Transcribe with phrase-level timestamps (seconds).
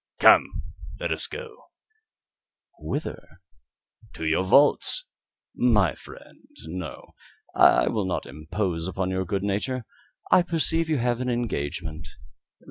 [0.19, 0.63] "Come,
[0.99, 1.65] let us go."
[2.79, 3.39] "Whither?"
[4.13, 5.05] "To your vaults."
[5.55, 7.13] "My friend, no;
[7.53, 9.85] I will not impose upon your good nature.
[10.31, 12.07] I perceive you have an engagement.